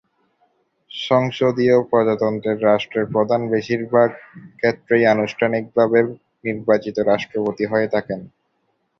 সংসদীয় 0.91 1.77
প্রজাতন্ত্রের 1.89 2.57
রাষ্ট্রের 2.63 3.05
প্রধান 3.13 3.41
বেশিরভাগ 3.49 4.09
ক্ষেত্রেই 4.57 5.03
আনুষ্ঠানিকভাবে 5.05 5.99
নির্বাচিত 6.43 6.95
রাষ্ট্রপতি 7.11 7.65
হয়ে 7.65 7.87
থাকেন। 7.87 8.19